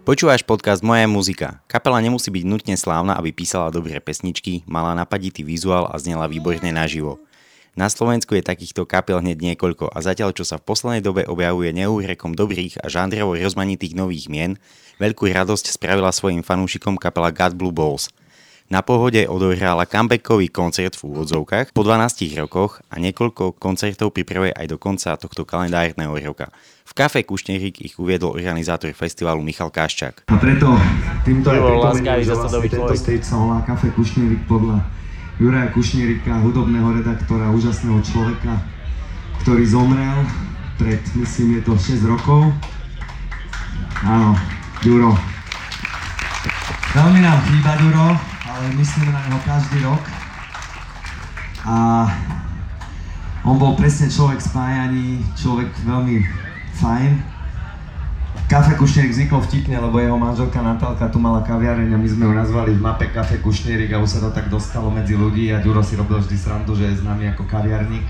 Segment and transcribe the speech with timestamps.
[0.00, 1.60] Počúvaš podcast Moja muzika.
[1.68, 6.72] Kapela nemusí byť nutne slávna, aby písala dobré pesničky, mala napaditý vizuál a znela výborne
[6.72, 7.20] naživo.
[7.76, 11.76] Na Slovensku je takýchto kapel hneď niekoľko a zatiaľ čo sa v poslednej dobe objavuje
[11.76, 14.56] neúrekom dobrých a žánrovo rozmanitých nových mien,
[14.96, 18.08] veľkú radosť spravila svojim fanúšikom kapela God Blue Balls–
[18.70, 24.66] na pohode odohrála comebackový koncert v úvodzovkách po 12 rokoch a niekoľko koncertov pripravuje aj
[24.70, 26.54] do konca tohto kalendárneho roka.
[26.86, 30.30] V kafe Kušnerík ich uviedol organizátor festivalu Michal Kaščák.
[30.30, 30.70] A preto
[31.26, 34.86] týmto aj pripomeniem, že vlastne tento stage sa volá Kafe Kušnerík podľa
[35.40, 38.60] Juraja Kušnierika, hudobného redaktora, úžasného človeka,
[39.42, 40.20] ktorý zomrel
[40.78, 42.52] pred, myslím, je to 6 rokov.
[44.04, 44.36] Áno,
[44.84, 45.16] Juro.
[46.92, 48.08] Veľmi nám chýba Juro,
[48.60, 50.04] ale myslíme na neho každý rok.
[51.64, 52.04] A
[53.48, 56.20] on bol presne človek spájaný, človek veľmi
[56.76, 57.12] fajn.
[58.52, 62.32] Kafe Kušnierik vznikol vtipne, lebo jeho manželka Natálka tu mala kaviareň a my sme ju
[62.34, 65.80] nazvali v mape Kafe Kušnierik a už sa to tak dostalo medzi ľudí a Ďuro
[65.80, 68.04] si robil vždy srandu, že je známy ako kaviarník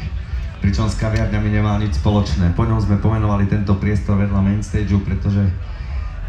[0.60, 2.52] pričom s kaviarňami nemal nič spoločné.
[2.52, 5.48] Po ňom sme pomenovali tento priestor vedľa mainstageu, pretože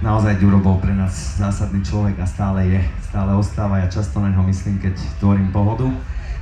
[0.01, 3.81] naozaj Ďuro bol pre nás zásadný človek a stále je, stále ostáva.
[3.81, 5.87] Ja často na neho myslím, keď tvorím pohodu.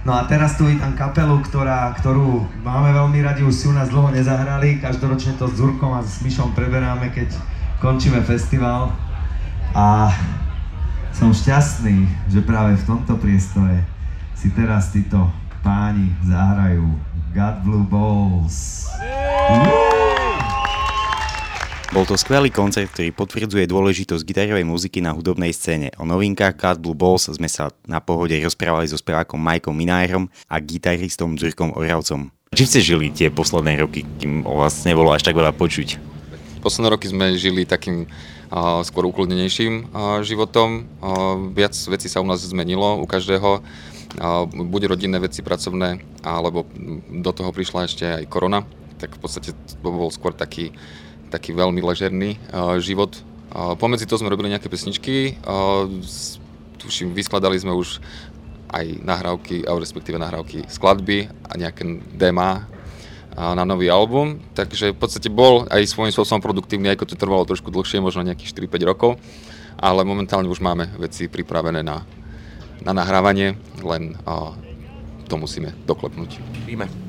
[0.07, 3.91] No a teraz tu vítam kapelu, ktorá, ktorú máme veľmi radi, už si u nás
[3.91, 4.79] dlho nezahrali.
[4.79, 7.35] Každoročne to s Zurkom a s Myšom preberáme, keď
[7.83, 8.95] končíme festival.
[9.75, 10.07] A
[11.11, 13.83] som šťastný, že práve v tomto priestore
[14.39, 15.27] si teraz títo
[15.59, 16.87] páni zahrajú
[17.35, 18.87] God Blue Balls.
[19.03, 19.88] Yeah!
[21.89, 25.89] Bol to skvelý koncert, ktorý potvrdzuje dôležitosť gitarovej muziky na hudobnej scéne.
[25.97, 30.61] O novinkách Cat Blue Balls sme sa na pohode rozprávali so spevákom Majkom Minárom a
[30.61, 32.29] gitaristom Zurkom Oravcom.
[32.53, 35.97] Čím ste žili tie posledné roky, kým o vás nebolo až tak veľa počuť?
[36.61, 40.85] Posledné roky sme žili takým uh, skôr ukludnenejším uh, životom.
[41.01, 43.65] Uh, viac vecí sa u nás zmenilo, u každého.
[44.13, 46.69] Uh, buď rodinné veci, pracovné, alebo
[47.09, 48.61] do toho prišla ešte aj korona.
[49.01, 50.69] Tak v podstate to bol skôr taký
[51.29, 53.17] taký veľmi ležerný uh, život.
[53.49, 55.85] Uh, pomedzi to sme robili nejaké pesničky, uh,
[56.81, 58.01] tuším, vyskladali sme už
[58.69, 62.69] aj nahrávky, alebo respektíve nahrávky skladby a nejaké déma
[63.39, 67.71] na nový album, takže v podstate bol aj svojím spôsobom produktívny, aj to trvalo trošku
[67.71, 69.11] dlhšie, možno nejakých 4-5 rokov,
[69.79, 72.03] ale momentálne už máme veci pripravené na,
[72.83, 74.51] na nahrávanie, len uh,
[75.31, 76.41] to musíme doklepnúť.
[76.67, 77.08] Víme.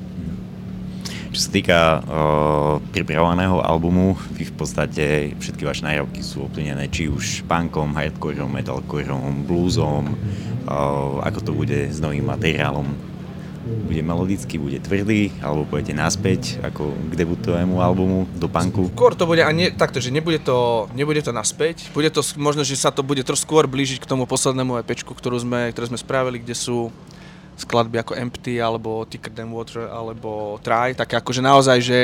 [1.31, 5.05] Čo sa týka uh, pripravovaného albumu, vy v podstate
[5.39, 11.87] všetky vaše nahrávky sú ovplyvnené či už punkom, hardcoreom, metalcoreom, bluesom, uh, ako to bude
[11.87, 12.83] s novým materiálom.
[13.61, 18.91] Bude melodický, bude tvrdý, alebo pôjdete naspäť ako k debutovému albumu do punku?
[18.91, 22.67] Skôr to bude, a nie, takto, že nebude to, nebude to naspäť, bude to možno,
[22.67, 25.99] že sa to bude trošku skôr blížiť k tomu poslednému EPčku, ktorú sme, ktoré sme
[26.01, 26.91] spravili, kde sú
[27.61, 31.99] skladby ako Empty, alebo Ticker Than Water, alebo Try, tak akože naozaj, že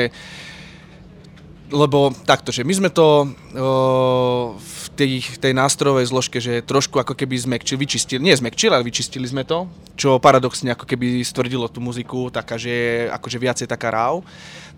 [1.68, 7.12] lebo takto, že my sme to uh, v tej, tej nástrojovej zložke, že trošku ako
[7.12, 11.84] keby zmekčili, vyčistili, nie zmekčili, ale vyčistili sme to, čo paradoxne ako keby stvrdilo tú
[11.84, 14.24] muziku, taká, že akože viacej taká ráv,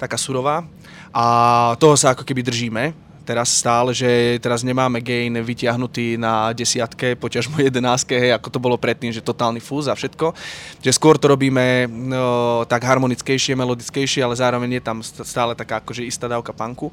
[0.03, 0.67] taká surová.
[1.15, 1.25] A
[1.79, 7.63] toho sa ako keby držíme, teraz stále, že teraz nemáme gain vytiahnutý na desiatke, poťažmo
[7.71, 10.35] jedenáctke, hej, ako to bolo predtým, že totálny fúz a všetko.
[10.83, 16.03] Že skôr to robíme no, tak harmonickejšie, melodickejšie, ale zároveň je tam stále taká akože
[16.03, 16.91] istá dávka punku.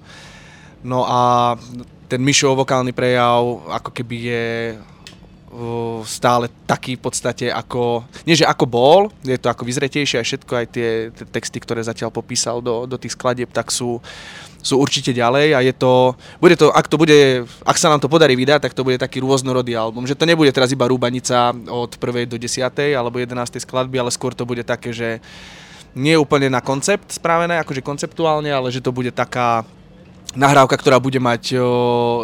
[0.86, 1.58] No a
[2.06, 3.42] ten Mišov vokálny prejav
[3.74, 4.46] ako keby je
[6.04, 10.54] stále taký v podstate ako, nie že ako bol, je to ako vyzretejšie aj všetko,
[10.54, 10.90] aj tie
[11.32, 14.04] texty, ktoré zatiaľ popísal do, do tých skladieb, tak sú,
[14.62, 18.12] sú určite ďalej a je to, bude to, ak to bude, ak sa nám to
[18.12, 21.92] podarí vydať, tak to bude taký rôznorodý album, že to nebude teraz iba rúbanica od
[21.96, 22.28] 1.
[22.28, 22.98] do 10.
[22.98, 23.64] alebo 11.
[23.64, 25.24] skladby, ale skôr to bude také, že
[25.98, 29.66] nie úplne na koncept spravené, akože konceptuálne, ale že to bude taká
[30.38, 31.66] nahrávka, ktorá bude mať o,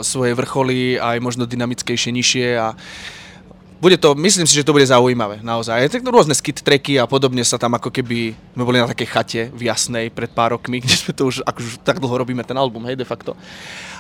[0.06, 2.78] svoje vrcholy aj možno dynamickejšie, nižšie a
[3.84, 5.92] bude to, myslím si, že to bude zaujímavé, naozaj.
[5.92, 9.42] Tak rôzne skit tracky a podobne sa tam ako keby, sme boli na takej chate
[9.52, 12.88] v Jasnej pred pár rokmi, kde sme to už, akože tak dlho robíme ten album,
[12.88, 13.36] hej, de facto.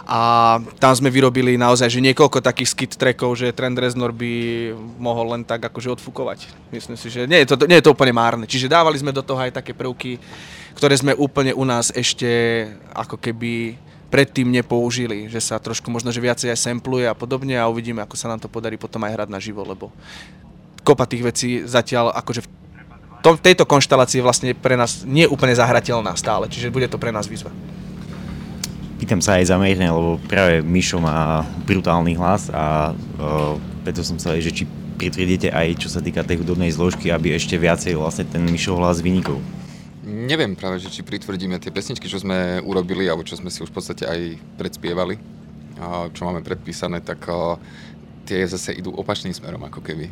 [0.07, 4.31] A tam sme vyrobili naozaj, že niekoľko takých skit trackov, že Trend Reznor by
[4.99, 6.47] mohol len tak akože odfúkovať.
[6.75, 8.43] Myslím si, že nie je to, nie je to úplne márne.
[8.43, 10.19] Čiže dávali sme do toho aj také prvky,
[10.75, 12.27] ktoré sme úplne u nás ešte
[12.91, 13.79] ako keby
[14.13, 18.13] predtým nepoužili, že sa trošku možno, že viacej aj sampluje a podobne a uvidíme, ako
[18.13, 19.89] sa nám to podarí potom aj hrať na živo, lebo
[20.85, 22.47] kopa tých vecí zatiaľ akože v
[23.25, 27.09] tom, tejto konštelácii je vlastne pre nás nie úplne zahrateľná stále, čiže bude to pre
[27.09, 27.49] nás výzva.
[29.01, 34.37] Pýtam sa aj zamerne, lebo práve Mišo má brutálny hlas a uh, preto som sa
[34.37, 34.69] že či
[35.01, 39.01] pritvrdíte aj čo sa týka tej hudobnej zložky, aby ešte viacej vlastne ten Mišo hlas
[39.01, 39.41] vynikol.
[40.23, 43.75] Neviem práve, že či pritvrdíme tie pesničky, čo sme urobili, alebo čo sme si už
[43.75, 45.19] v podstate aj predspievali,
[46.15, 47.27] čo máme predpísané, tak
[48.23, 50.07] tie zase idú opačným smerom ako keby.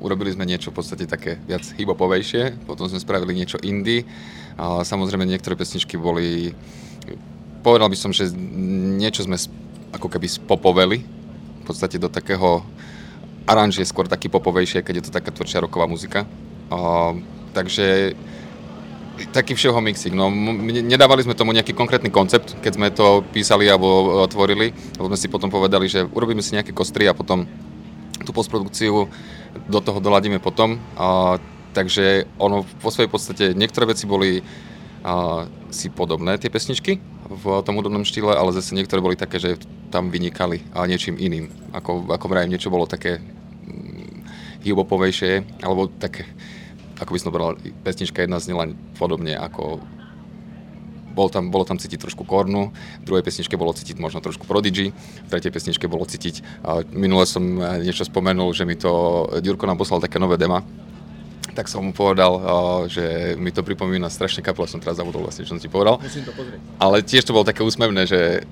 [0.00, 4.08] urobili sme niečo v podstate také viac hibopovejšie, potom sme spravili niečo indie.
[4.60, 6.56] samozrejme niektoré pesničky boli
[7.60, 8.32] povedal by som, že
[8.96, 9.36] niečo sme
[9.92, 12.64] ako keby spopoveli, v podstate do takého
[13.44, 16.24] aranž je skôr taký popovejšie, keď je to taká tvrdšia roková muzika.
[17.52, 18.16] Takže
[19.30, 20.14] taký všeho mixing.
[20.14, 20.30] No,
[20.64, 25.18] nedávali sme tomu nejaký konkrétny koncept, keď sme to písali alebo uh, tvorili, lebo sme
[25.18, 27.46] si potom povedali, že urobíme si nejaké kostry a potom
[28.24, 29.06] tú postprodukciu
[29.70, 30.78] do toho doladíme potom.
[30.98, 31.38] Uh,
[31.74, 37.74] takže ono vo svojej podstate, niektoré veci boli uh, si podobné, tie pesničky, v tom
[37.80, 39.56] hudobnom štýle, ale zase niektoré boli také, že
[39.88, 41.50] tam vynikali a niečím iným.
[41.72, 46.28] Ako, ako vrajím, niečo bolo také mm, hibopovejšie, alebo také,
[47.00, 49.82] ako by som povedal, pesnička jedna znela podobne ako
[51.14, 54.90] bol tam, bolo tam cítiť trošku kornu, v druhej pesničke bolo cítiť možno trošku Prodigy,
[54.90, 56.42] v tretej pesničke bolo cítiť,
[56.90, 57.42] minule som
[57.78, 60.66] niečo spomenul, že mi to Ďurko nám poslal také nové dema,
[61.54, 62.42] tak som mu povedal,
[62.90, 66.02] že mi to pripomína strašne kapelu, som teraz zabudol vlastne, čo som ti povedal.
[66.02, 66.58] Musím to pozrieť.
[66.82, 68.42] Ale tiež to bolo také úsmevné, že,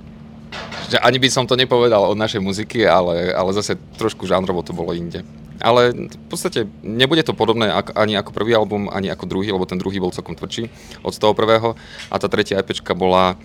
[0.93, 4.77] že ani by som to nepovedal od našej muziky, ale, ale zase trošku žánrovo to
[4.77, 5.25] bolo inde.
[5.63, 9.79] Ale v podstate nebude to podobné ani ako prvý album, ani ako druhý, lebo ten
[9.79, 10.67] druhý bol celkom tvrdší
[11.07, 11.79] od toho prvého.
[12.11, 13.39] A tá tretia EPčka bola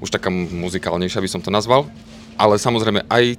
[0.00, 1.84] už taká muzikálnejšia, by som to nazval.
[2.40, 3.36] Ale samozrejme aj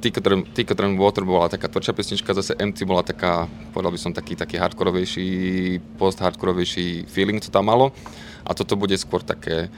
[0.00, 3.44] Ticket Run Water bola taká tvrdšia pesnička, zase MC bola taká,
[3.76, 5.28] povedal by som, taký, taký hardkorovejší,
[6.00, 7.92] post-hardkorovejší feeling, co tam malo.
[8.48, 9.68] A toto bude skôr také,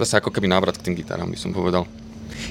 [0.00, 1.84] zase ako keby návrat k tým gitarám, by som povedal.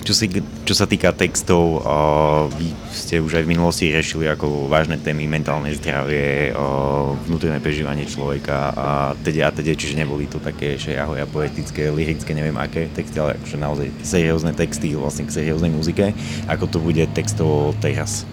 [0.06, 0.30] Čo, si,
[0.70, 5.26] čo sa týka textov, uh, vy ste už aj v minulosti riešili ako vážne témy
[5.26, 8.88] mentálne zdravie, uh, vnútorné prežívanie človeka a
[9.26, 13.58] teda a teda, čiže neboli to také šejahoja poetické, lirické, neviem aké texty, ale akože
[13.58, 16.14] naozaj seriózne texty vlastne k serióznej muzike.
[16.46, 18.30] Ako to bude textovo teraz?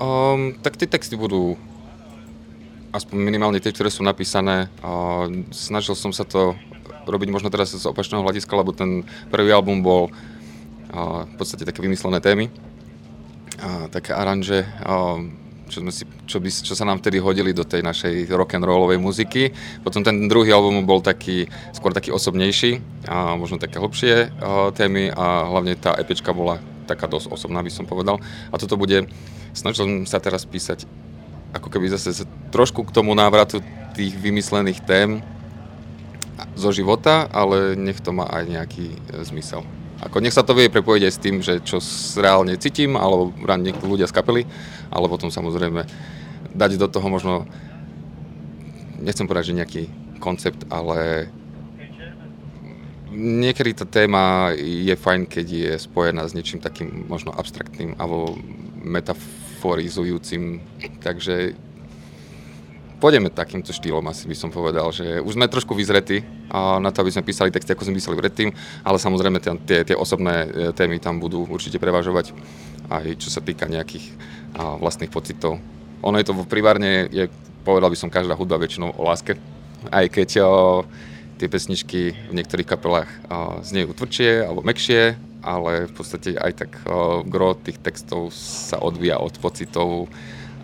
[0.00, 1.60] Um, tak tie texty budú
[2.98, 4.66] aspoň minimálne tie, ktoré sú napísané.
[4.82, 6.58] Uh, snažil som sa to
[7.08, 10.12] robiť možno teraz z opačného hľadiska, lebo ten prvý album bol
[10.88, 12.52] a, v podstate také vymyslené témy,
[13.60, 15.16] a, také aranže, a,
[15.68, 18.64] čo, sme si, čo, by, čo sa nám vtedy hodili do tej našej rock and
[18.64, 19.52] rollovej muziky.
[19.84, 25.12] Potom ten druhý album bol taký, skôr taký osobnejší a možno také hlbšie a, témy
[25.12, 28.16] a hlavne tá epička bola taká dosť osobná, by som povedal.
[28.48, 29.08] A toto bude,
[29.52, 30.88] snažil som sa teraz písať
[31.52, 33.64] ako keby zase trošku k tomu návratu
[33.96, 35.24] tých vymyslených tém,
[36.58, 38.96] zo života, ale nech to má aj nejaký e,
[39.26, 39.62] zmysel.
[39.98, 41.82] Ako nech sa to vie prepojiť aj s tým, že čo
[42.18, 44.42] reálne cítim, alebo niekto ľudia z kapely,
[44.94, 45.82] ale potom samozrejme
[46.54, 47.50] dať do toho možno,
[49.02, 49.82] nechcem povedať, že nejaký
[50.22, 51.30] koncept, ale
[53.10, 58.38] niekedy tá téma je fajn, keď je spojená s niečím takým možno abstraktným alebo
[59.58, 60.62] metaforizujúcim,
[61.02, 61.58] takže
[63.02, 66.22] pôjdeme takýmto štýlom, asi by som povedal, že už sme trošku vyzretí
[66.54, 68.54] na to, aby sme písali texty, ako sme písali predtým,
[68.86, 72.30] ale samozrejme tie, tie osobné e, témy tam budú určite prevažovať,
[72.86, 74.14] aj čo sa týka nejakých
[74.54, 75.58] vlastných pocitov.
[76.06, 77.26] Ono je to primárne, je,
[77.66, 79.34] povedal by som, každá hudba väčšinou o láske,
[79.90, 80.46] aj keď o,
[81.38, 86.70] tie pesničky v niektorých kapelách o, znejú tvrdšie alebo mekšie, ale v podstate aj tak
[87.24, 90.12] gro tých textov sa odvíja od pocitov,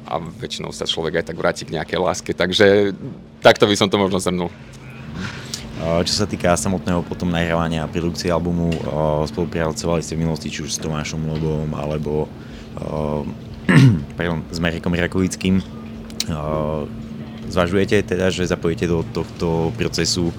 [0.04, 2.92] a väčšinou sa človek aj tak vráti k nejakej láske, takže
[3.40, 4.52] takto by som to možno zhrnul.
[6.04, 8.72] Čo sa týka samotného potom nahrávania a produkcie albumu,
[9.28, 12.28] spolupracovali ste v minulosti či už s Tomášom Lobom alebo
[14.16, 15.60] pardon, s Marekom Rakovickým.
[17.48, 20.32] Zvažujete teda, že zapojíte do tohto procesu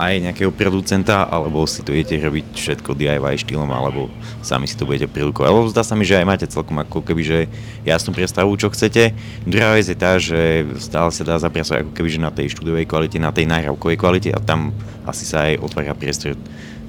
[0.00, 4.08] aj nejakého producenta, alebo si to idete robiť všetko DIY štýlom, alebo
[4.40, 5.48] sami si to budete produkovať.
[5.48, 7.38] Alebo zdá sa mi, že aj máte celkom ako keby, že
[7.84, 9.12] jasnú predstavu, čo chcete.
[9.44, 12.88] Druhá vec je tá, že stále sa dá zapracovať ako keby, že na tej štúdiovej
[12.88, 14.72] kvalite, na tej nahrávkovej kvalite a tam
[15.04, 16.34] asi sa aj otvára priestor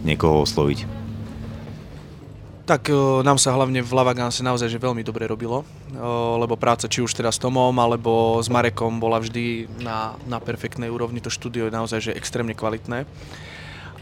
[0.07, 1.02] niekoho osloviť.
[2.63, 2.95] Tak e,
[3.27, 5.99] nám sa hlavne v Lavaganse naozaj že veľmi dobre robilo, e,
[6.39, 10.87] lebo práca či už teda s Tomom alebo s Marekom bola vždy na, na perfektnej
[10.87, 13.03] úrovni, to štúdio je naozaj že extrémne kvalitné.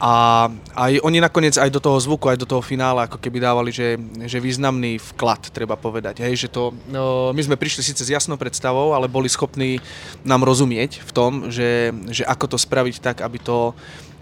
[0.02, 3.70] A aj oni nakoniec aj do toho zvuku, aj do toho finále ako keby dávali,
[3.70, 6.26] že, že významný vklad, treba povedať.
[6.26, 9.78] Hej, že to, no, my sme prišli síce s jasnou predstavou, ale boli schopní
[10.26, 13.78] nám rozumieť v tom, že, že ako to spraviť tak, aby to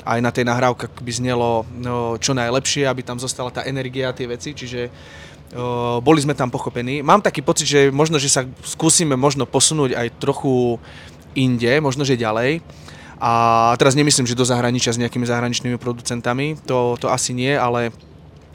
[0.06, 4.16] aj na tej nahrávke by znelo no, čo najlepšie, aby tam zostala tá energia a
[4.16, 4.90] tie veci, čiže
[5.56, 7.02] o, boli sme tam pochopení.
[7.04, 10.80] Mám taký pocit, že možno, že sa skúsime možno posunúť aj trochu
[11.36, 12.64] inde, možno, že ďalej.
[13.20, 13.32] A
[13.76, 17.92] teraz nemyslím, že do zahraničia s nejakými zahraničnými producentami, to, to asi nie, ale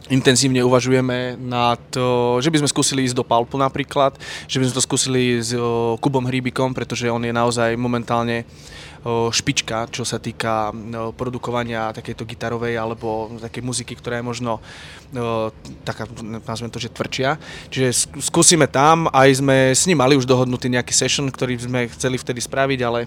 [0.09, 4.17] intenzívne uvažujeme na to, že by sme skúsili ísť do Palpu napríklad,
[4.49, 5.57] že by sme to skúsili s
[6.01, 8.45] Kubom Hríbikom, pretože on je naozaj momentálne
[9.05, 10.73] špička, čo sa týka
[11.13, 14.65] produkovania takejto gitarovej alebo takej muziky, ktorá je možno
[15.85, 16.09] taká,
[16.49, 17.37] nazvem to, že tvrdšia.
[17.69, 22.17] Čiže skúsime tam, aj sme s ním mali už dohodnutý nejaký session, ktorý sme chceli
[22.17, 23.05] vtedy spraviť, ale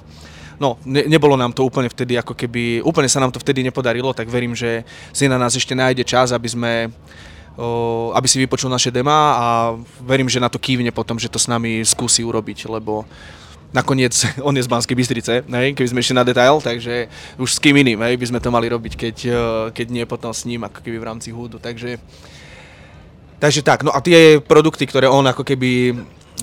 [0.62, 4.14] no, ne, nebolo nám to úplne vtedy, ako keby, úplne sa nám to vtedy nepodarilo,
[4.14, 6.74] tak verím, že si na nás ešte nájde čas, aby sme
[7.58, 9.48] o, aby si vypočul naše dema a
[10.06, 13.06] verím, že na to kývne potom, že to s nami skúsi urobiť, lebo
[13.76, 14.14] nakoniec
[14.48, 17.76] on je z Banskej Bystrice, ne, keby sme išli na detail, takže už s kým
[17.80, 19.16] iným hej, by sme to mali robiť, keď,
[19.76, 22.00] keď nie potom s ním, ako keby v rámci húdu, takže
[23.38, 25.94] Takže tak, no a tie produkty, ktoré on ako keby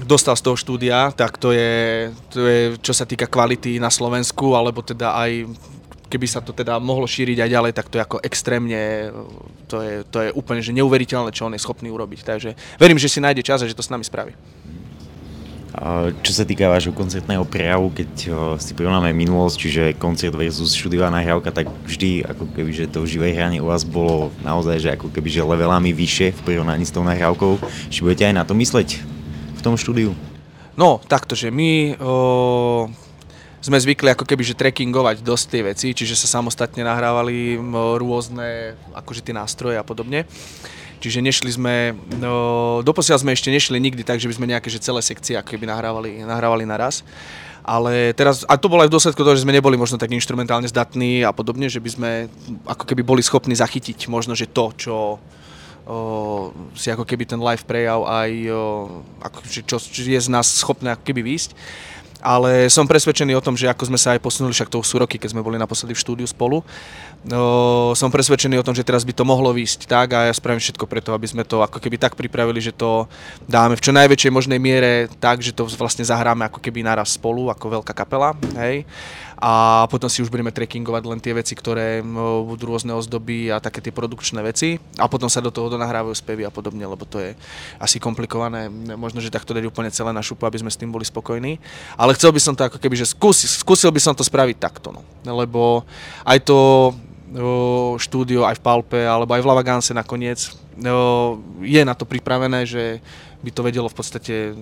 [0.06, 4.54] dostal z toho štúdia, tak to je, to je čo sa týka kvality na Slovensku,
[4.54, 5.50] alebo teda aj
[6.06, 9.10] keby sa to teda mohlo šíriť aj ďalej, tak to je ako extrémne,
[9.66, 12.22] to je, to je úplne že neuveriteľné, čo on je schopný urobiť.
[12.22, 14.30] Takže verím, že si nájde čas a že to s nami spraví.
[16.22, 18.10] Čo sa týka vášho koncertného prejavu, keď
[18.62, 23.34] si porovnáme minulosť, čiže koncert versus štúdiová nahrávka, tak vždy ako keby, že to živé
[23.34, 27.02] hranie u vás bolo naozaj, že ako keby, že levelami vyššie v porovnaní s tou
[27.02, 27.58] nahrávkou.
[27.90, 29.14] Či budete aj na to mysleť
[29.64, 30.12] tom štúdiu?
[30.76, 32.84] No, takto, že my o,
[33.64, 37.56] sme zvykli ako keby, že trekkingovať dosť tie veci, čiže sa samostatne nahrávali
[37.96, 40.28] rôzne akože tie nástroje a podobne.
[41.04, 44.80] Čiže nešli sme, no, doposiaľ sme ešte nešli nikdy tak, že by sme nejaké že
[44.80, 47.04] celé sekcie ako keby nahrávali, nahrávali naraz.
[47.61, 50.64] Ale teraz, a to bolo aj v dôsledku toho, že sme neboli možno tak instrumentálne
[50.64, 52.11] zdatní a podobne, že by sme
[52.64, 54.96] ako keby boli schopní zachytiť možno, že to, čo,
[55.84, 55.96] o,
[56.73, 58.64] si ako keby ten live prejav aj o,
[59.20, 61.52] ako, čo, čo je z nás schopné ako keby výjsť.
[62.24, 65.20] Ale som presvedčený o tom, že ako sme sa aj posunuli, však to sú roky,
[65.20, 66.64] keď sme boli naposledy v štúdiu spolu,
[67.28, 70.64] no, som presvedčený o tom, že teraz by to mohlo výjsť tak a ja spravím
[70.64, 73.04] všetko preto, aby sme to ako keby tak pripravili, že to
[73.44, 77.52] dáme v čo najväčšej možnej miere tak, že to vlastne zahráme ako keby naraz spolu,
[77.52, 78.88] ako veľká kapela, hej
[79.38, 82.00] a potom si už budeme trekkingovať len tie veci, ktoré
[82.46, 84.78] budú rôzne ozdoby a také tie produkčné veci.
[84.98, 87.34] A potom sa do toho donahrávajú spevy a podobne, lebo to je
[87.82, 91.02] asi komplikované, možno, že takto dať úplne celé na šupu, aby sme s tým boli
[91.06, 91.58] spokojní,
[91.98, 94.94] ale chcel by som to ako keby, že skúsil, skúsil by som to spraviť takto,
[94.94, 95.02] no.
[95.26, 95.82] lebo
[96.24, 96.58] aj to
[97.98, 100.54] štúdio aj v Palpe alebo aj v Lavaganse nakoniec
[101.62, 102.98] je na to pripravené, že
[103.44, 104.56] by to vedelo v podstate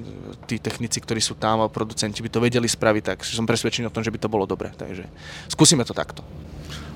[0.50, 3.94] tí technici, ktorí sú tam a producenti by to vedeli spraviť, tak som presvedčený o
[3.94, 4.74] tom, že by to bolo dobre.
[4.74, 5.06] Takže
[5.46, 6.26] skúsime to takto.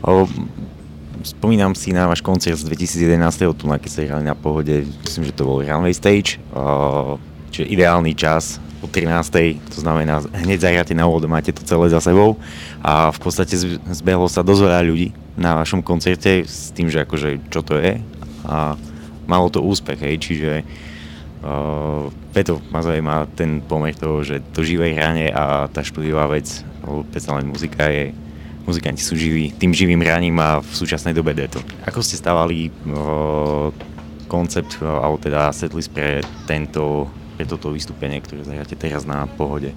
[0.03, 0.27] O,
[1.23, 3.55] spomínam si na váš koncert z 2011.
[3.55, 7.17] tu, keď ste hrali na pohode, myslím, že to bol Runway Stage, o,
[7.55, 9.63] čiže ideálny čas o 13.
[9.73, 12.37] To znamená, hneď zahráte na úvod, máte to celé za sebou
[12.83, 13.57] a v podstate
[13.95, 18.01] zbehlo sa dosť veľa ľudí na vašom koncerte s tým, že akože čo to je
[18.47, 18.77] a
[19.27, 20.51] malo to úspech, hej, čiže
[22.35, 27.07] preto ma zaujíma ten pomer toho, že to živé hranie a tá štúdiová vec, lebo
[27.09, 28.13] predsa len muzika je,
[28.67, 31.61] muzikanti sú živí, tým živým hraním a v súčasnej dobe je to.
[31.87, 33.71] Ako ste stávali uh,
[34.27, 37.07] koncept, uh, alebo teda setlist pre tento,
[37.39, 39.71] pre toto vystúpenie, ktoré zahráte teraz na pohode?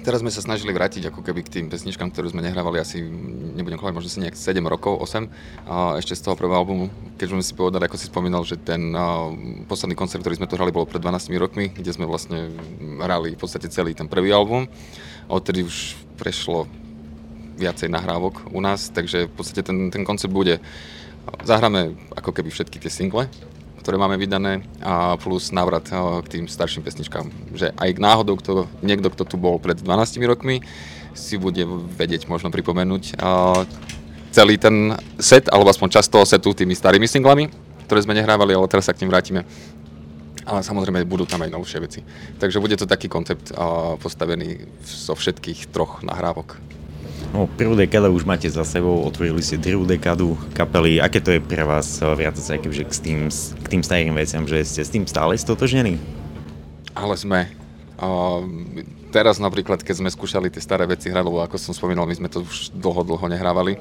[0.00, 3.04] Teraz sme sa snažili vrátiť ako keby k tým pesničkám, ktoré sme nehrávali asi,
[3.52, 5.28] nebudem klamať, možno si nejak 7 rokov, 8,
[5.68, 6.88] a ešte z toho prvého albumu,
[7.20, 9.28] keď sme si povedali, ako si spomínal, že ten a,
[9.68, 12.48] posledný koncert, ktorý sme tu hrali, bol pred 12 rokmi, kde sme vlastne
[12.96, 14.72] hrali v podstate celý ten prvý album.
[15.28, 16.64] Odtedy už prešlo
[17.60, 20.64] viacej nahrávok u nás, takže v podstate ten, ten koncept bude,
[21.44, 23.28] zahráme ako keby všetky tie single,
[23.80, 27.26] ktoré máme vydané a plus návrat eh, k tým starším pesničkám.
[27.56, 30.60] Že aj náhodou kto, niekto, kto tu bol pred 12 rokmi,
[31.16, 31.64] si bude
[31.96, 33.60] vedieť možno pripomenúť eh,
[34.30, 37.50] celý ten set, alebo aspoň časť toho setu tými starými singlami,
[37.88, 39.42] ktoré sme nehrávali, ale teraz sa k tým vrátime.
[40.46, 42.00] Ale samozrejme budú tam aj novšie veci.
[42.40, 43.56] Takže bude to taký koncept eh,
[43.96, 46.79] postavený zo všetkých troch nahrávok.
[47.30, 50.98] No, prvú dekádu už máte za sebou, otvorili ste druhú dekádu kapely.
[50.98, 54.58] Aké to je pre vás eh, viac sa k tým, k tým starým veciam, že
[54.66, 55.94] ste s tým stále stotožnení?
[56.90, 57.46] Ale sme.
[58.02, 58.42] Uh,
[59.14, 62.26] teraz napríklad, keď sme skúšali tie staré veci hrať, lebo ako som spomínal, my sme
[62.26, 63.78] to už dlho, dlho nehrávali,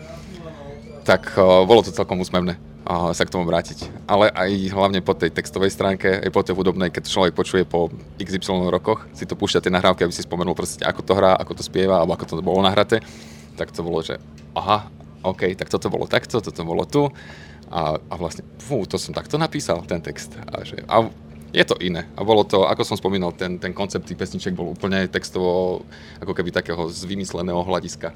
[1.01, 2.53] tak uh, bolo to celkom úsmevné
[2.85, 3.89] uh, sa k tomu vrátiť.
[4.05, 7.89] Ale aj hlavne po tej textovej stránke, aj po tej hudobnej, keď človek počuje po
[8.21, 11.57] XY rokoch, si to púšťa tie nahrávky, aby si spomenul proste, ako to hrá, ako
[11.57, 13.01] to spieva, alebo ako to bolo nahraté
[13.59, 14.15] tak to bolo, že
[14.55, 14.87] aha,
[15.27, 17.11] OK, tak toto bolo takto, toto bolo tu
[17.69, 20.33] a, a vlastne, fú, to som takto napísal, ten text.
[20.47, 21.11] A, že, a
[21.51, 22.05] je to iné.
[22.17, 25.81] A bolo to, ako som spomínal, ten, ten koncept tých pesniček bol úplne textovo,
[26.21, 28.13] ako keby takého z vymysleného hľadiska.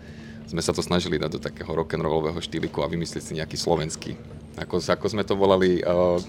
[0.49, 4.13] Sme sa to snažili dať do takého rock'n'rollového štýliku a vymyslieť si nejaký slovenský.
[4.57, 6.21] Ako, ako sme to volali, uh,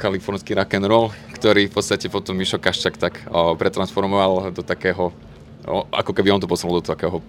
[0.00, 5.12] kalifornský rock and roll, ktorý v podstate potom Mišo Kaščak tak uh, pretransformoval do takého,
[5.68, 7.20] uh, ako keby on to posunul do takého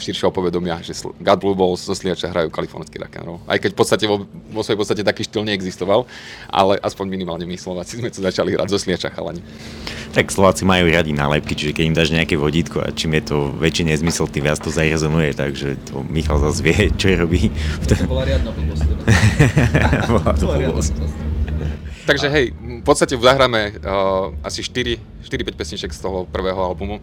[0.00, 3.40] širšieho povedomia, že God Blue Balls zo Sliača hrajú kalifornský rock and roll.
[3.44, 6.08] Aj keď v podstate vo, vo svojej podstate taký štýl neexistoval,
[6.48, 9.44] ale aspoň minimálne my Slováci sme to začali hrať zo Sliača chalani.
[10.16, 13.52] Tak Slováci majú radi nálepky, čiže keď im dáš nejaké vodítko a čím je to
[13.60, 17.52] väčší nezmysel, tým viac to zarezonuje, takže to Michal zase vie, čo robí.
[17.86, 18.88] To bola riadna blbosť.
[20.16, 20.94] bola to blbosť.
[22.10, 24.98] Takže hej, v podstate zahráme uh, asi 4-5
[25.54, 26.98] pesniček z toho prvého albumu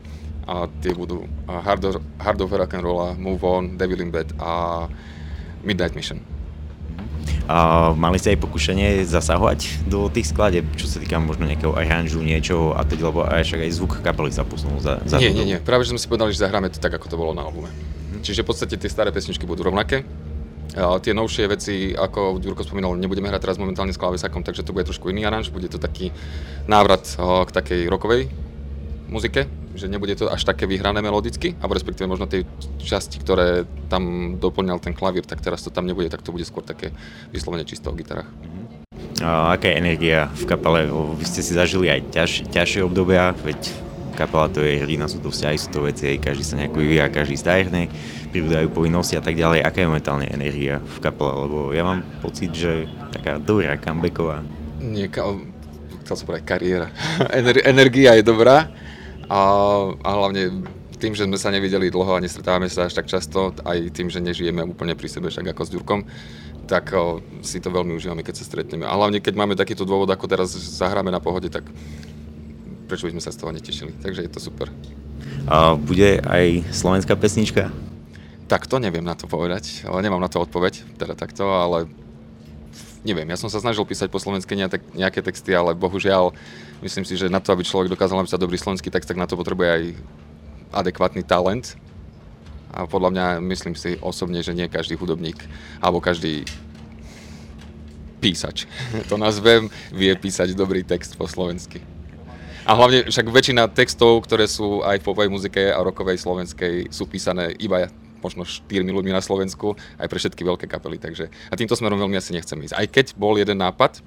[0.47, 4.31] a tie budú Hard, of, Hard of Rock and Roll, Move On, Devil in Bed
[4.39, 4.87] a
[5.61, 6.23] Midnight Mission.
[7.47, 12.19] A mali ste aj pokušenie zasahovať do tých skladeb, čo sa týka možno nejakého aranžu,
[12.19, 15.43] niečoho a teď, lebo aj však aj zvuk kapely sa posunul za, za Nie, nie,
[15.43, 15.59] nie.
[15.59, 17.71] Práve že sme si povedali, že zahráme to tak, ako to bolo na albume.
[17.71, 18.23] Mm-hmm.
[18.23, 20.03] Čiže v podstate tie staré pesničky budú rovnaké,
[20.77, 24.75] a tie novšie veci, ako Ďurko spomínal, nebudeme hrať teraz momentálne s klavesakom, takže to
[24.75, 26.11] bude trošku iný aranž, bude to taký
[26.69, 28.29] návrat k takej rokovej
[29.07, 32.43] muzike, že nebude to až také vyhrané melodicky, alebo respektíve možno tie
[32.81, 36.65] časti, ktoré tam doplňal ten klavír, tak teraz to tam nebude, tak to bude skôr
[36.65, 36.89] také
[37.29, 38.27] vyslovene čisto o gitarách.
[39.21, 40.89] A aká je energia v kapele?
[40.89, 43.57] Vy ste si zažili aj ťaž, ťažšie obdobia, veď
[44.17, 47.37] kapela to je hrdina, sú to vzťahy, sú to veci, každý sa nejako vyvíja, každý
[47.37, 47.85] stárne
[48.33, 49.61] pribúdajú povinnosti a tak ďalej.
[49.61, 51.33] Aká je momentálne energia v kapele?
[51.45, 54.41] Lebo ja mám pocit, že taká dobrá comebacková.
[54.81, 55.37] Nie, ka-
[56.05, 56.87] chcel som povedať kariéra.
[57.37, 58.69] Ener- energia je dobrá
[59.27, 59.41] a,
[59.91, 60.63] a hlavne
[60.97, 64.17] tým, že sme sa nevideli dlho a nestretávame sa až tak často, aj tým, že
[64.17, 65.99] nežijeme úplne pri sebe, však ako s Ďurkom,
[66.65, 68.83] tak o, si to veľmi užívame, keď sa stretneme.
[68.83, 71.69] A hlavne, keď máme takýto dôvod, ako teraz zahráme na pohode, tak
[72.89, 73.93] prečo by sme sa z toho netešili.
[73.99, 74.73] Takže je to super.
[75.47, 77.69] A bude aj slovenská pesnička?
[78.47, 81.91] Tak to neviem na to povedať, ale nemám na to odpoveď, teda takto, ale
[83.05, 84.57] neviem, ja som sa snažil písať po slovensky
[84.93, 86.33] nejaké texty, ale bohužiaľ
[86.81, 89.37] myslím si, že na to, aby človek dokázal napísať dobrý slovenský text, tak na to
[89.37, 89.83] potrebuje aj
[90.73, 91.77] adekvátny talent.
[92.73, 95.39] A podľa mňa myslím si osobne, že nie každý hudobník
[95.81, 96.45] alebo každý
[98.19, 98.65] písač,
[99.09, 101.81] to nazvem, vie písať dobrý text po slovensky.
[102.67, 107.07] A hlavne však väčšina textov, ktoré sú aj v popovej muzike a rokovej slovenskej, sú
[107.07, 107.87] písané iba
[108.21, 110.97] možno štyrmi ľuďmi na Slovensku, aj pre všetky veľké kapely.
[110.97, 112.73] Takže, a týmto smerom veľmi asi nechcem ísť.
[112.75, 114.01] Aj keď bol jeden nápad,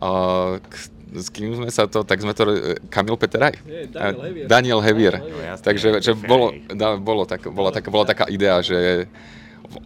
[0.00, 0.74] uh, k,
[1.16, 3.56] s kým sme sa to, tak sme to, Kamil Peteraj?
[3.62, 4.46] Nie, Daniel Hevier.
[4.46, 5.14] Daniel Hevier.
[5.22, 9.06] No, Takže že bolo, da, bolo tak, bola, tak, bola taká idea, že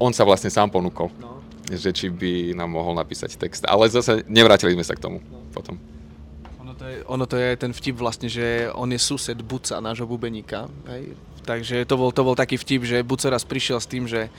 [0.01, 1.41] on sa vlastne sám ponúkol, no.
[1.69, 3.63] že či by nám mohol napísať text.
[3.69, 5.45] Ale zase nevrátili sme sa k tomu no.
[5.53, 5.77] potom.
[6.81, 10.65] To, je, ono to je ten vtip vlastne, že on je sused Buca, nášho bubeníka.
[10.89, 11.13] Hej?
[11.45, 14.33] Takže to bol, to bol taký vtip, že Buco raz prišiel s tým, že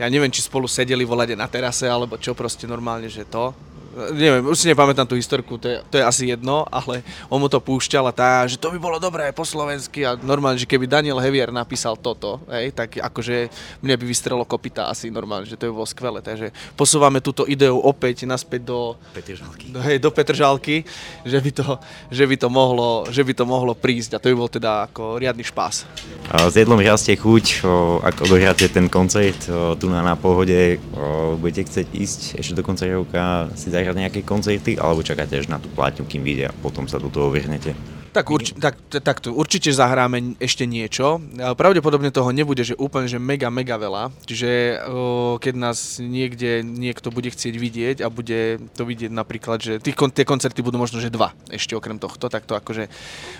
[0.00, 3.52] ja neviem, či spolu sedeli volade na terase, alebo čo proste normálne, že to
[4.12, 7.48] neviem, už si nepamätám tú historku, to je, to je asi jedno, ale on mu
[7.48, 10.88] to púšťal a tá, že to by bolo dobré po slovensky a normálne, že keby
[10.88, 13.52] Daniel Hevier napísal toto, hej, tak akože
[13.84, 17.76] mne by vystrelo kopita asi normálne, že to by bolo skvelé, takže posúvame túto ideu
[17.76, 18.78] opäť naspäť do
[19.12, 20.84] Petržalky, do, hej, do Petržalky
[21.24, 21.66] že by, to,
[22.10, 25.18] že, by to mohlo, že by to mohlo prísť a to by bol teda ako
[25.18, 25.84] riadny špás.
[26.32, 27.64] S jedlom rastie chuť,
[28.02, 29.38] ak odohráte ten koncert
[29.78, 30.78] tu na, na pohode,
[31.38, 35.58] budete chcieť ísť ešte do konca roka si zahrať nejaké koncerty, alebo čakáte až na
[35.58, 37.74] tú platňu, kým vyjde a potom sa do toho vrhnete?
[38.12, 41.16] Tak, urč, tak, tak to, určite zahráme ešte niečo.
[41.56, 44.12] Pravdepodobne toho nebude, že úplne, že mega, mega veľa.
[44.28, 49.72] Čiže o, keď nás niekde niekto bude chcieť vidieť a bude to vidieť napríklad, že
[49.80, 52.92] tých, tie koncerty budú možno, že dva ešte okrem tohto, tak to akože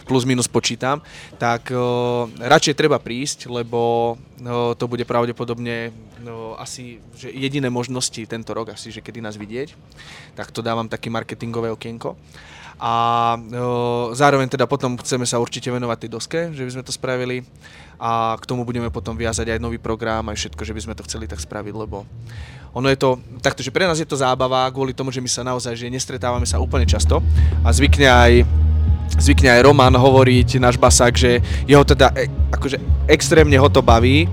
[0.09, 1.05] plus minus počítam,
[1.37, 5.93] tak o, radšej treba prísť, lebo o, to bude pravdepodobne
[6.25, 9.77] no, asi že jediné možnosti tento rok, asi, že kedy nás vidieť.
[10.33, 12.17] Tak to dávam také marketingové okienko
[12.81, 12.93] a
[13.37, 17.45] o, zároveň teda potom chceme sa určite venovať tej doske, že by sme to spravili.
[18.03, 21.07] A k tomu budeme potom viazať aj nový program, aj všetko, že by sme to
[21.07, 22.03] chceli tak spraviť, lebo
[22.73, 25.45] ono je to takto, že pre nás je to zábava kvôli tomu, že my sa
[25.45, 27.21] naozaj, že nestretávame sa úplne často.
[27.63, 28.33] A zvykne aj
[29.13, 32.81] zvykne aj Roman hovoriť, náš basák, že jeho teda e, akože
[33.13, 34.25] extrémne ho to baví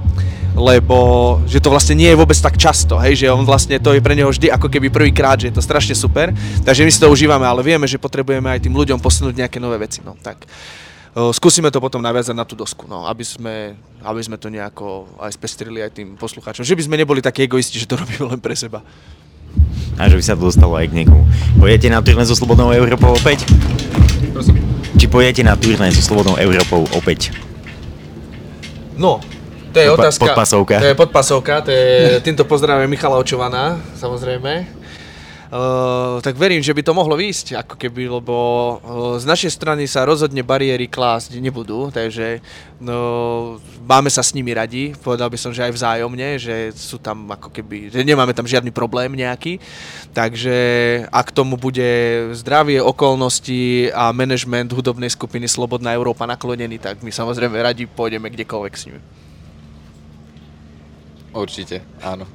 [0.59, 4.03] lebo že to vlastne nie je vôbec tak často, hej, že on vlastne to je
[4.03, 6.35] pre neho vždy ako keby prvýkrát, že je to strašne super,
[6.67, 9.79] takže my si to užívame, ale vieme, že potrebujeme aj tým ľuďom posunúť nejaké nové
[9.79, 10.43] veci, no tak
[11.33, 13.73] skúsime to potom naviazať na tú dosku, no, aby, sme,
[14.05, 16.61] aby sme to nejako aj spestrili aj tým poslucháčom.
[16.61, 18.85] Že by sme neboli takí egoisti, že to robíme len pre seba.
[19.97, 21.25] A že by sa to dostalo aj k niekomu.
[21.59, 23.43] Pojete na turné so Slobodnou Európou opäť?
[24.31, 24.61] Prosím.
[24.95, 27.33] Či pojete na turné so Slobodnou Európou opäť?
[28.95, 29.19] No,
[29.73, 30.25] to je Podpa- otázka.
[30.25, 30.75] podpasovka.
[30.79, 34.79] To je podpasovka, to je, týmto pozdravím Michala Očovana, samozrejme.
[35.49, 39.89] Uh, tak verím, že by to mohlo výjsť, ako keby, lebo uh, z našej strany
[39.89, 42.37] sa rozhodne bariéry klásť nebudú, takže
[42.77, 47.33] no, máme sa s nimi radi, povedal by som, že aj vzájomne, že sú tam
[47.33, 49.57] ako keby, že nemáme tam žiadny problém nejaký,
[50.13, 50.53] takže
[51.09, 57.57] ak tomu bude zdravie, okolnosti a management hudobnej skupiny Slobodná Európa naklonený, tak my samozrejme
[57.57, 59.01] radi pôjdeme kdekoľvek s nimi.
[61.33, 62.25] Určite, áno.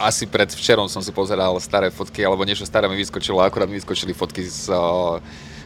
[0.00, 3.76] Asi pred včerom som si pozeral staré fotky, alebo niečo staré mi vyskočilo, akurát mi
[3.76, 5.20] vyskočili fotky z uh,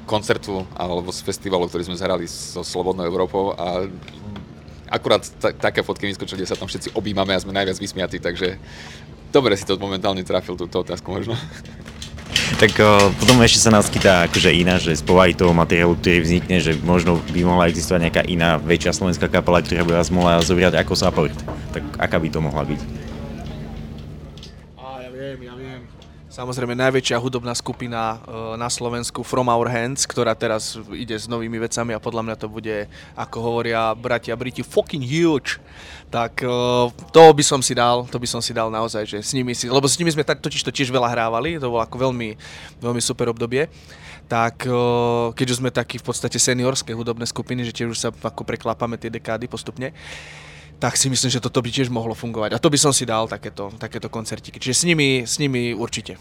[0.04, 3.86] koncertu alebo z festivalu, ktorý sme zhrali so Slobodnou Európou a
[4.90, 8.58] akurát t- také fotky vyskočili, kde sa tam všetci objímame a sme najviac vysmiatí, takže
[9.32, 11.34] dobre si to momentálne trafil túto otázku možno.
[12.58, 16.22] Tak o, potom ešte sa nás chytá akože iná, že z povahy toho materiálu, ktorý
[16.22, 20.38] vznikne, že možno by mohla existovať nejaká iná väčšia slovenská kapela, ktorá by vás mohla
[20.42, 21.36] zobrať ako support.
[21.74, 22.80] Tak aká by to mohla byť?
[24.78, 25.80] Á, ja viem, ja viem.
[26.34, 31.62] Samozrejme najväčšia hudobná skupina e, na Slovensku From Our Hands, ktorá teraz ide s novými
[31.62, 35.62] vecami a podľa mňa to bude, ako hovoria bratia Briti, fucking huge.
[36.10, 36.50] Tak e,
[37.14, 39.70] to by som si dal, to by som si dal naozaj, že s nimi si,
[39.70, 42.34] lebo s nimi sme tak totiž to tiež veľa hrávali, to bolo ako veľmi,
[42.82, 43.70] veľmi super obdobie
[44.24, 44.72] tak e,
[45.36, 48.96] keď už sme takí v podstate seniorské hudobné skupiny, že tiež už sa ako preklápame
[48.96, 49.92] tie dekády postupne,
[50.76, 52.52] tak si myslím, že toto by tiež mohlo fungovať.
[52.52, 54.58] A to by som si dal takéto, takéto koncertiky.
[54.58, 56.18] Čiže s nimi, s nimi určite.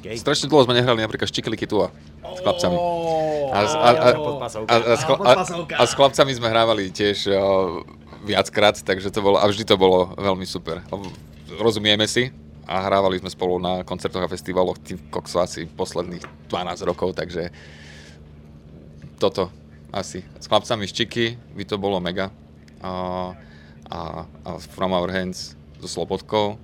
[0.00, 0.20] Okay.
[0.20, 1.88] Strašne dlho sme nehrali napríklad Štikliky Tua
[2.20, 2.76] s chlapcami.
[3.54, 4.08] A, s- a, a,
[4.68, 5.32] a, a, s chla- a,
[5.80, 7.80] a s chlapcami sme hrávali tiež uh,
[8.22, 10.84] viackrát, takže to bolo, a vždy to bolo veľmi super.
[11.56, 12.28] Rozumieme si
[12.68, 17.48] a hrávali sme spolu na koncertoch a festivaloch tým kokso asi posledných 12 rokov, takže
[19.16, 19.48] toto
[19.94, 20.26] asi.
[20.36, 22.34] S chlapcami Štiky by to bolo mega.
[22.82, 22.90] A,
[23.86, 25.38] a, a From Our Hands
[25.78, 26.58] so Slobodkou.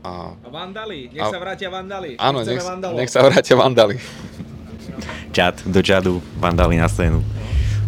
[0.00, 2.16] A A Vandali, nech A- sa vrátia Vandali.
[2.16, 4.00] Áno, Chceme nech, nech sa vrátia vandali.
[5.30, 7.20] Čat, do čadu, vandali na scénu.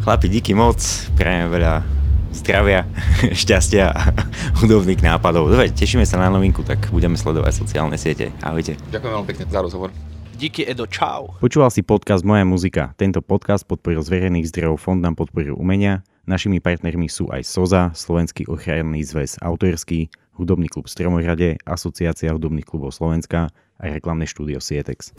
[0.04, 0.76] Chlapi, díky moc,
[1.16, 1.80] prajem veľa
[2.36, 2.84] zdravia,
[3.42, 4.12] šťastia a
[4.60, 5.48] hudobných nápadov.
[5.48, 8.28] Dobre, tešíme sa na novinku, tak budeme sledovať sociálne siete.
[8.44, 8.76] Ahojte.
[8.92, 9.88] Ďakujem veľmi pekne za rozhovor.
[10.32, 11.36] Díky Edo, čau.
[11.44, 12.96] Počúval si podcast Moja muzika.
[12.96, 16.00] Tento podcast podporil z verejných zdrojov Fond na podporu umenia.
[16.24, 22.96] Našimi partnermi sú aj SOZA, Slovenský ochranný zväz autorský, Hudobný klub Stromohrade, Asociácia hudobných klubov
[22.96, 25.12] Slovenska a reklamné štúdio Sietex.